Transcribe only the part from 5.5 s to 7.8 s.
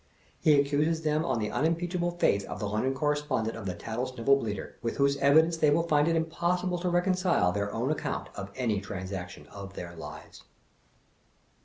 they will find it impossible to reconcile their